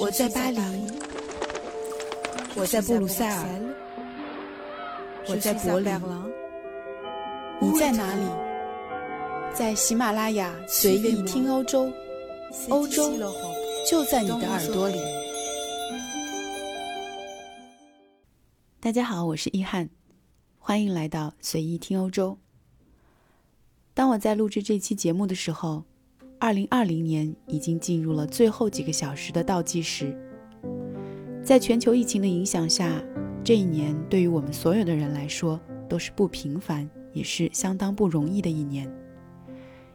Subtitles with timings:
[0.00, 0.60] 我在巴黎，
[2.56, 3.46] 我在布鲁塞尔，
[5.28, 5.94] 我在柏林，
[7.60, 8.22] 你在哪里？
[9.54, 11.92] 在喜马拉雅随意听欧洲，
[12.70, 13.12] 欧洲
[13.88, 14.98] 就在你的耳朵里。
[18.80, 19.88] 大家好，我是一翰，
[20.58, 22.36] 欢迎来到随意听欧洲。
[23.94, 25.84] 当我在录制这期节目的时候。
[26.38, 30.14] 二零二零年已经进入了最后几个小时的倒计时，
[31.42, 33.02] 在全球疫情的影响下，
[33.42, 35.58] 这一年对于我们所有的人来说
[35.88, 38.92] 都是不平凡，也是相当不容易的一年。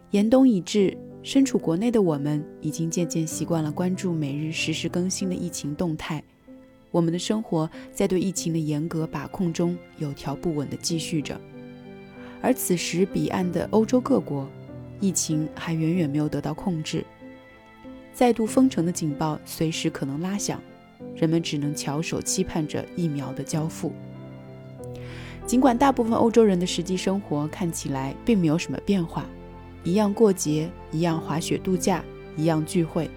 [0.10, 6.24] 严冬已至，身处国内的我们已经渐渐习惯了关注每日实时更新的疫情动态，
[6.90, 11.40] 我们的生活在对疫情的严格把控中有条不紊地继续着。
[12.42, 14.50] 而此时彼岸的欧洲各国。
[15.00, 17.06] 疫情还远远没有得到控制，
[18.14, 20.62] 再度封城的警报随时可能拉响，
[21.16, 23.94] 人们只能翘首期盼着疫苗的交付。
[25.46, 29.26] 尽管大部分欧洲人的实际生活看起来并没有什么变化，
[29.84, 32.04] 一样过节，一样滑雪度假，
[32.38, 33.10] 一样聚会，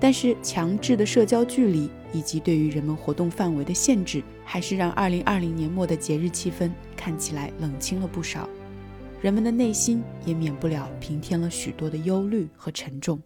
[0.00, 8.48] 但是强制的社交距离以及对于人们活动范围的限制，还是让2020年末的节日气氛看起来冷清了不少。
[9.20, 13.20] 人们的内心也免不了平添了许多的忧虑和沉重。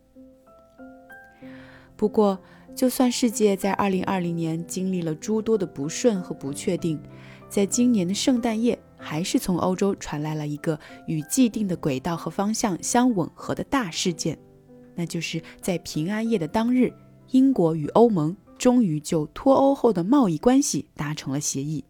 [1.96, 2.38] 不过，
[2.74, 6.98] 就算世界在2020年经历了诸多的不顺和不确定，
[7.48, 14.38] 在今年的圣诞夜，还是从欧洲传来了一个与既定的轨道和方向相吻合的大事件，
[14.94, 16.92] 那就是在平安夜的当日，
[17.30, 21.84] 英国与欧盟终于就脱欧后的贸易关系达成了协议。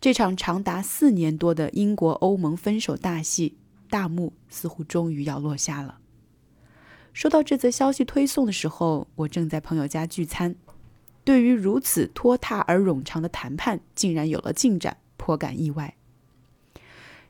[0.00, 3.58] 这场长达四年多的英国欧盟分手大戏
[3.90, 5.98] 大幕似乎终于要落下了。
[7.12, 10.54] 收到这则消息推送的时候，我正在朋友家聚餐，
[11.22, 15.94] 对于如此拖沓而冗长的谈判竟然有了进展，颇感意外。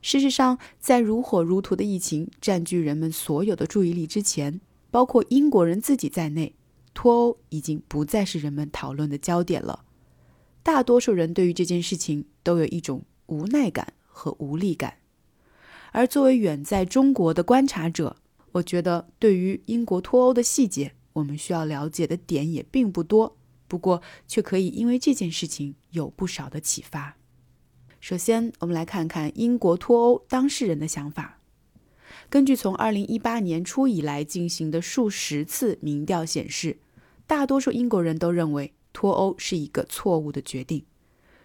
[0.01, 4.61] 事实上，在如火如荼的疫情占据人们所有的注意力之前，
[4.93, 6.55] 包括英国人自己在内，
[6.95, 9.85] 脱欧已经不再是人们讨论的焦点了。
[10.63, 14.99] 大多数人对于这件事情都有一种无奈感和无力感，
[15.93, 18.17] 而作为远在中国的观察者，
[18.53, 23.37] 我觉得对于英国脱欧的细节，我们需要了解的点也并不多。
[23.67, 27.17] 不过，却可以因为这件事情有不少的启发。
[28.01, 31.41] 首先，我们来看看英国脱欧当事人的想法。
[32.29, 36.79] 根据从2018年初以来进行的数十次民调显示，
[37.27, 38.75] 大多数英国人都认为。
[38.93, 40.85] 脱欧是一个错误的决定，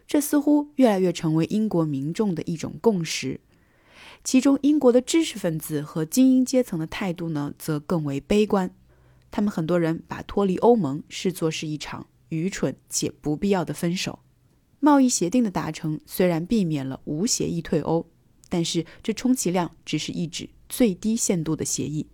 [0.08, 3.40] 这似乎越来越成为英国民众的一种共识。
[4.24, 8.74] 其中，英国的知识分子和精英阶层的态度呢，则更为悲观。
[9.30, 14.20] 他们很多人把脱离欧盟视作是一场愚蠢且不必要的分手。
[14.80, 18.08] 贸易协定的达成虽然避免了无协议退欧，
[18.50, 22.08] 但是这充其量只是一纸最低限度的协议，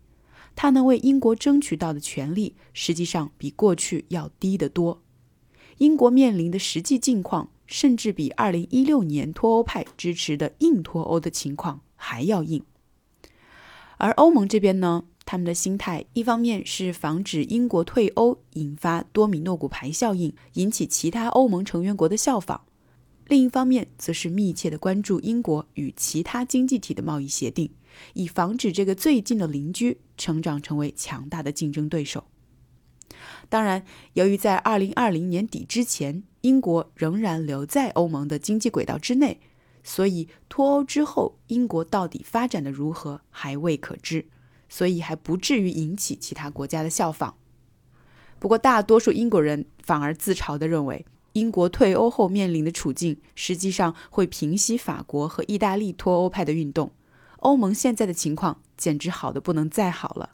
[0.56, 5.02] 它能为英国争取到的权利，实际上比过去要低得多。
[5.81, 12.62] 英国面临的实际境况，甚至比2016年脱欧派支持的硬脱欧的情况还要硬。
[13.97, 22.59] 而欧盟这边呢，他们的心态一方面是防止英国退欧引发多米诺骨牌效应，引起其他欧盟成员国的效仿；
[23.25, 27.72] 另一方面，则是密切的关注英国与其他经济体的贸易协定，
[28.13, 32.25] 以防止这个最近的邻居成长成为强大的竞争对手。
[33.51, 39.41] 当然，由于在二零二零年底之前，英国仍然留在欧盟的经济轨道之内，
[39.84, 44.25] 所以脱欧之后，英国到底发展的如何还未可知，
[44.69, 47.35] 所以还不至于引起其他国家的效仿。
[48.39, 56.94] 不过，大多数英国人反而自嘲地认为，英国退欧后面临的处境，实际上会平息法国和意大利脱欧派的运动。
[57.39, 60.29] 欧盟现在的情况简直好的不能再好了。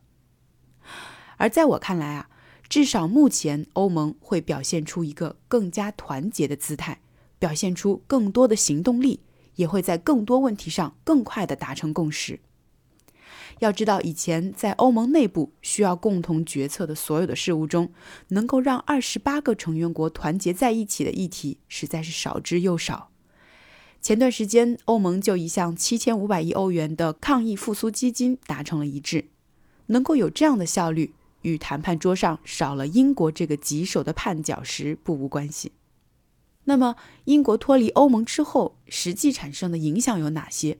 [1.38, 2.29] 而在我看来啊。
[2.69, 6.99] 至少目前，欧盟会表现出一个更加团结的姿态，
[7.40, 9.22] 表现出更多的行动力，
[9.55, 12.40] 也会在更多问题上更快地达成共识。
[13.59, 17.91] 要知道，以前在欧盟内部需要共同决策的所有的事物中，
[18.28, 23.09] 能够让二十八个成员国团结在一起的议题实在是少之又少。
[23.99, 29.29] 前段时间，欧盟就一项七千五百亿欧元的抗疫复苏基金达成了一致，
[29.87, 31.16] 能够有这样的效率。
[31.41, 35.72] 与谈判桌上少了英国这个棘手的绊脚石不无关系。
[36.66, 36.95] 那么，
[37.25, 40.78] 英国脱离欧盟之后，实际产生的影响有哪些？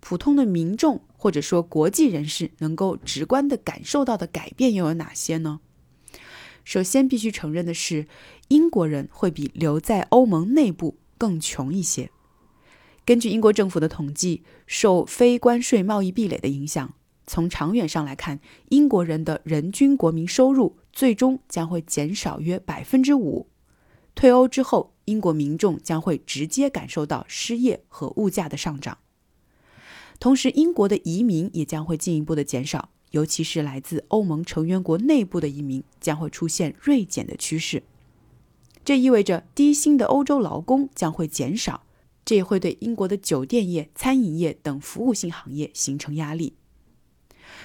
[0.00, 5.60] 普通的民众或者说国际人士能够直观的感受到的改变又有哪些呢？
[6.64, 8.06] 首先必须承认的是，
[8.48, 12.10] 英国人会比留在欧盟内部更穷一些。
[13.04, 16.94] 根据英国政府的统计，受非关税贸易壁垒的影响，
[17.26, 18.40] 从长远上来看，
[18.70, 23.46] 英国人的人均国民收入最终将会减少约百分之五。
[24.14, 28.98] 退欧之后，英国民众将会直接感受到失业和物价的上涨。
[30.18, 32.90] 同时，英国的移民也将会进一步的减少。
[33.10, 37.82] 尤其是来自欧盟成员国内部的移民将会出现锐减的趋势，
[38.84, 41.82] 这意味着低薪的欧洲劳工将会减少，
[42.24, 46.54] 这也会对英国的酒店业、餐饮业等服务性行业形成压力。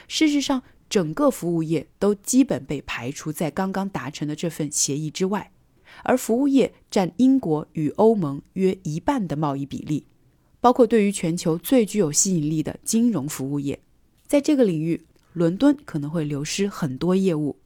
[0.07, 5.51] 事实上，整个服务业都基本被排除在刚刚达成的这份协议之外，
[6.03, 10.05] 而服务业占英国与欧盟约一半的贸易比例，
[10.59, 13.79] 包括对于全球最具有吸引力的金融服务业，
[14.27, 15.05] 在这个领域。
[15.33, 17.57] 伦敦可能会流失很多业务，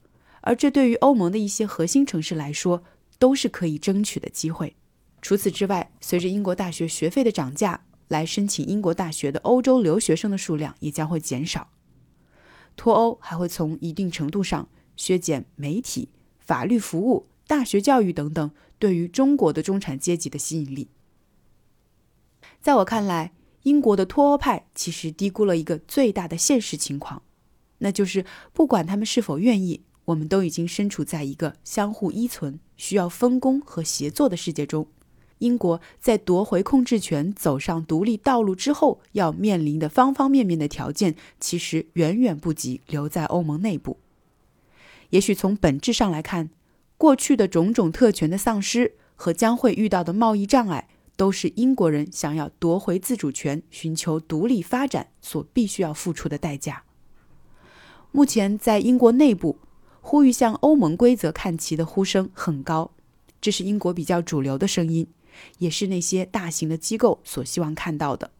[0.42, 2.84] 而这对于欧盟的一些核心城市来说
[3.20, 4.76] 都是可以争取的机会。
[5.22, 11.70] 除此之外，随着英国大学学费的涨价，来申请英国大学的欧洲留学生的数量也将会减少。
[12.76, 20.90] 脱欧还会从一定程度上削减媒体、法律服务、大学教育等等对于中国的中产阶级的吸引力。
[22.62, 23.34] 在我看来，
[23.64, 27.22] 英国的脱欧派其实低估了一个最大的现实情况。
[27.80, 34.88] 那就是，不管他们是否愿意，我们都已经身处在一个相互依存、需要分工和协作的世界中。
[35.40, 43.98] 英国在夺回控制权、走上独立道路之后，要面临的方方面面的条件，其实远远不及留在欧盟内部。
[45.10, 46.50] 也许从本质上来看，
[46.98, 56.84] 过去的种种特权的丧失和将会遇到的贸易障碍，都是英国人想要夺回自主权、寻求独立发展所必须要付出的代价。
[58.12, 59.58] 目前，在英国内部，
[60.02, 62.92] 呼吁向欧盟规则看齐的呼声很高，
[63.42, 65.08] 这是英国比较主流的声音，
[65.60, 68.32] 也是那些大型的机构所希望看到的，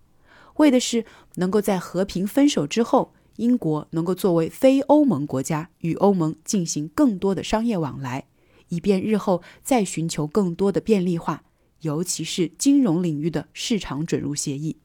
[0.56, 1.06] 为的是
[1.36, 8.26] 能够在和平分手之后，英国能够作为非欧盟国家与欧盟进行更多的商业往来，
[8.70, 11.44] 以便日后再寻求更多的便利化，
[11.82, 14.78] 尤其是金融领域的市场准入协议。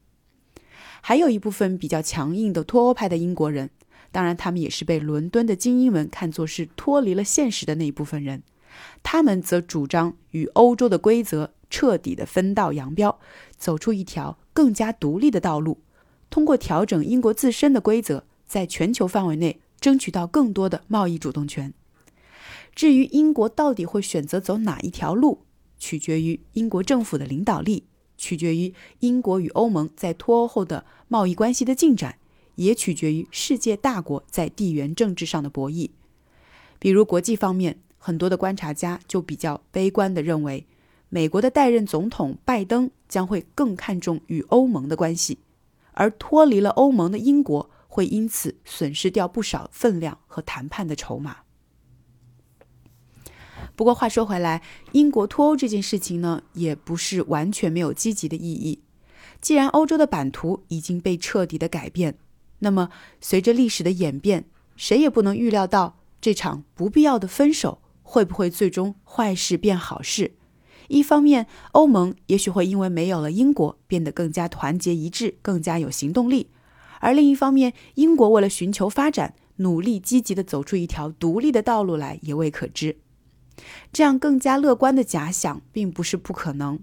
[1.01, 3.69] 还有一部分比较强硬的脱欧派的英国人。
[4.11, 8.43] 当然，他们也是被伦敦的精英们看作是脱离了现实的那一部分人。
[9.03, 13.19] 他们则主张与欧洲的规则彻底的分道扬镳，
[13.57, 15.79] 走出一条更加独立的道路，
[16.29, 21.73] 通过调整英国自身的规则，在全球范围内争取到更多的贸易主动权。
[22.73, 25.41] 至于英国到底会选择走哪一条路，
[25.77, 27.83] 取决于英国政府的领导力，
[28.17, 32.19] 取决于英国与欧盟在脱欧后的贸易关系的进展。
[32.55, 35.89] 也取决于世界大国在地缘政治上的博弈。
[36.79, 40.65] 比如国际方面，很多的观察家就比较悲观地认为，
[41.15, 45.39] 美国的代任总统拜登将会更看重与欧盟的关系，
[45.93, 51.37] 而脱离了欧盟的英国会因此损失掉不少分量和谈判的筹码。
[53.77, 58.83] 不过话说回来，英国脱欧这件事情呢，也不是完全没有积极的意义。
[59.39, 62.17] 既然欧洲的版图已经被彻底的改变，
[62.59, 62.89] 那么，
[63.21, 64.43] 随着历史的演变，
[64.75, 70.33] 谁也不能预料到这场不必要的分手会不会最终坏事变好事。
[70.87, 76.47] 一方面，欧盟也许会因为没有了英国变得更加团结一致，更加有行动力；
[76.99, 82.97] 而另一方面，英国为了寻求发展，努力积极地走出一条独立的道路来也未可知。
[83.93, 86.79] 这样更加乐观的假想并不是不可能，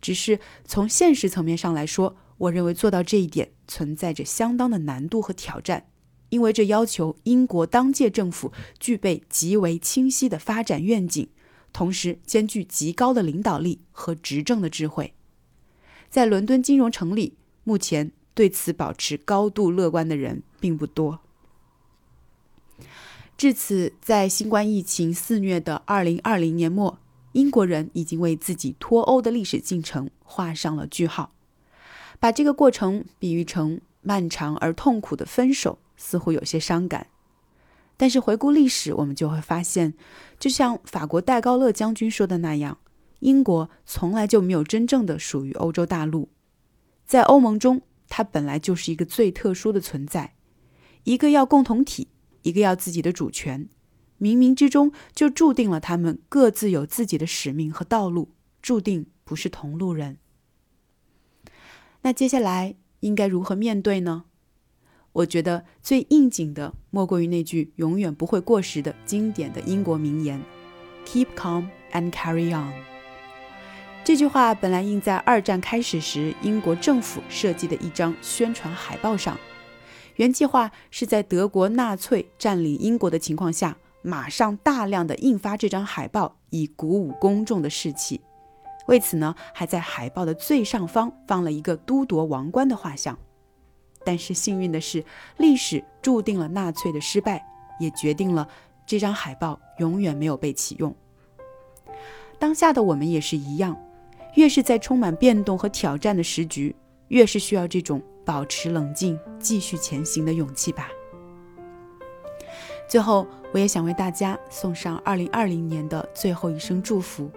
[0.00, 2.16] 只是从现实层面上来说。
[2.36, 5.86] 我认为做到这一点存在着相当的难度和挑战，
[6.30, 11.28] 因为这要求英国当届政府具备极为清晰的发展愿景，
[11.74, 15.12] 同时兼具极高的领导力和执政的智慧。
[16.08, 21.18] 在伦敦金融城里，目前对此保持高度乐观的人并不多。
[23.36, 27.00] 至此，在新冠疫情肆虐的2020年末，
[27.32, 31.32] 英国人已经为自己脱欧的历史进程画上了句号。
[32.20, 37.08] 把这个过程比喻成漫长而痛苦的分手，似乎有些伤感。
[37.96, 39.94] 但是回顾历史，我们就会发现，
[40.38, 42.78] 就像法国戴高乐将军说的那样，
[43.20, 46.28] 英国从来就没有真正的属于欧洲大陆。
[47.06, 50.34] 在欧盟中，它本来就是一个最特殊的存在，
[51.04, 52.08] 一个要共同体，
[52.42, 53.68] 一个要自己的主权，
[54.18, 60.18] 冥冥之中就注定了他们各自有自己的使命和道路，注定不是同路人。
[62.02, 64.24] 那接下来应该如何面对呢？
[65.14, 70.42] 我觉得最应景的莫过于那句永远不会过时的经典的英国名言
[71.06, 72.72] ：“Keep calm and carry on。
[74.02, 79.38] 这句话本来印在二战开始时英国政府设计的一张宣传海报上，
[80.16, 88.20] 原计划是在德国纳粹占领英国的情况下，马上大量的印发这张海报，以鼓舞公众的士气。
[88.88, 93.16] 为此呢，还在海报的最上方放了一个都铎王冠的画像。
[94.04, 95.04] 但是幸运的是，
[95.38, 97.44] 历史注定了纳粹的失败，
[97.80, 98.46] 也决定了
[98.86, 100.94] 这张海报永远没有被启用。
[102.38, 103.76] 当下的我们也是一样。
[104.34, 106.74] 越是在充满变动和挑战的时局，
[107.06, 110.88] 越是需要这种保持冷静、继续前行的勇气吧。
[112.88, 117.30] 最后，我也想为大家送上2020年的最后一声祝福。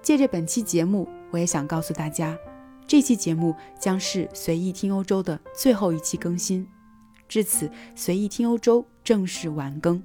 [0.00, 2.38] 借着本期节目，我也想告诉大家，
[2.86, 6.66] 这期节目将是随意听欧洲的最后一期更新。
[7.28, 10.02] 至此，随意听欧洲正式完更。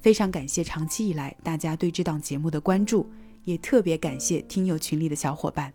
[0.00, 3.06] 非常感谢长期以来大家对这档节目的关注。
[3.44, 5.72] 也特别感谢听友群里的小伙伴。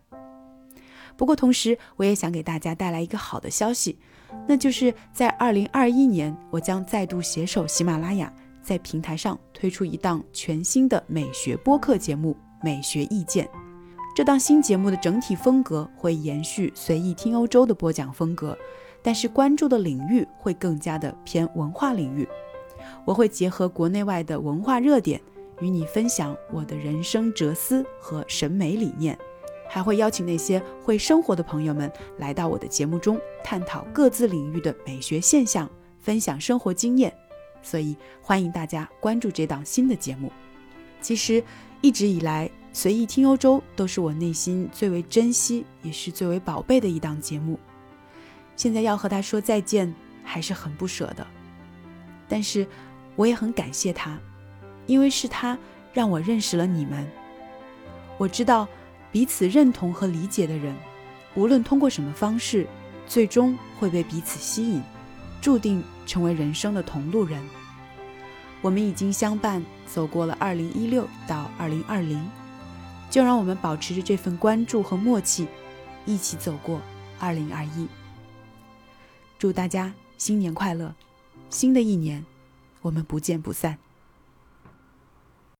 [1.16, 3.98] 不过，同时我也想给大家带来一个好的消息，
[4.46, 13.44] 那就是在二零二一年，我将再度携手喜马拉雅，在平台上推出一档全新的美学播客节目《美学意见》。
[14.16, 18.56] 这档新节目的整体风格会延续随意听欧洲的播讲风格，
[19.02, 22.26] 但是关注的领域会更加的偏文化领域。
[23.04, 25.20] 我会结合国内外的文化热点。
[25.60, 29.18] 与你分享我的人生哲思和审美理念，
[29.68, 37.12] 还会邀请那些会生活的朋友们来到我的节目中，探讨各自领域的美学现象，分享生活经验。
[37.60, 40.32] 所以欢迎大家关注这档新的节目。
[41.02, 41.44] 其实
[41.82, 47.58] 一直以来，随意听欧洲都是我内心最为珍惜，也是最为宝贝的一档节目。
[48.54, 51.26] 现在要和他说再见，还是很不舍的。
[52.28, 52.66] 但是
[53.16, 54.18] 我也很感谢他。
[54.84, 55.56] 因为是他
[55.94, 57.10] 让我认识了你们，
[58.18, 58.68] 我知道
[59.10, 60.76] 彼此认同和理解的人，
[61.34, 62.66] 无论通过什么方式，
[63.06, 64.82] 最终会被彼此吸引，
[65.40, 67.42] 注定成为人生的同路人。
[68.60, 72.18] 我们已经相伴走过了2016到2020，
[73.16, 75.48] 就让我们保持着这份关注和默契，
[76.04, 76.82] 一起走过
[77.18, 77.88] 二零二一。
[79.38, 80.94] 祝大家新年快乐！
[81.48, 82.22] 新的一年，
[82.82, 83.78] 我们不见不散。